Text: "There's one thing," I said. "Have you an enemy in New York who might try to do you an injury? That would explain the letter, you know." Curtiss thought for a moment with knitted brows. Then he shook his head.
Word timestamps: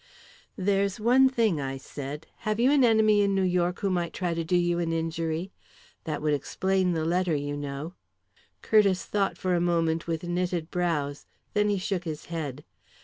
"There's 0.57 0.99
one 0.99 1.29
thing," 1.29 1.61
I 1.61 1.77
said. 1.77 2.25
"Have 2.37 2.59
you 2.59 2.71
an 2.71 2.83
enemy 2.83 3.21
in 3.21 3.35
New 3.35 3.43
York 3.43 3.81
who 3.81 3.91
might 3.91 4.13
try 4.13 4.33
to 4.33 4.43
do 4.43 4.57
you 4.57 4.79
an 4.79 4.91
injury? 4.91 5.51
That 6.05 6.23
would 6.23 6.33
explain 6.33 6.93
the 6.93 7.05
letter, 7.05 7.35
you 7.35 7.55
know." 7.55 7.93
Curtiss 8.63 9.05
thought 9.05 9.37
for 9.37 9.53
a 9.53 9.61
moment 9.61 10.07
with 10.07 10.23
knitted 10.23 10.71
brows. 10.71 11.27
Then 11.53 11.69
he 11.69 11.77
shook 11.77 12.05
his 12.05 12.25
head. 12.33 12.63